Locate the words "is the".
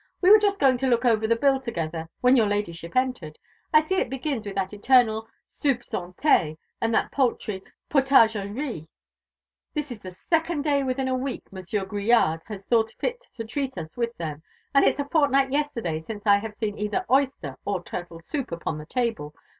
9.91-10.09